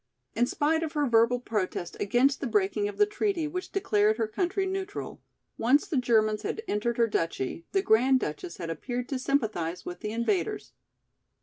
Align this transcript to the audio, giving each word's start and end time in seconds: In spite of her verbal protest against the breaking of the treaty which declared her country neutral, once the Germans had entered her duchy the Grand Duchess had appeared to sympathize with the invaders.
In 0.33 0.47
spite 0.47 0.81
of 0.81 0.93
her 0.93 1.05
verbal 1.05 1.39
protest 1.39 1.95
against 1.99 2.41
the 2.41 2.47
breaking 2.47 2.87
of 2.87 2.97
the 2.97 3.05
treaty 3.05 3.47
which 3.47 3.71
declared 3.71 4.17
her 4.17 4.27
country 4.27 4.65
neutral, 4.65 5.21
once 5.59 5.87
the 5.87 5.95
Germans 5.95 6.41
had 6.41 6.63
entered 6.67 6.97
her 6.97 7.05
duchy 7.05 7.67
the 7.71 7.83
Grand 7.83 8.19
Duchess 8.19 8.57
had 8.57 8.71
appeared 8.71 9.07
to 9.09 9.19
sympathize 9.19 9.85
with 9.85 9.99
the 9.99 10.11
invaders. 10.11 10.73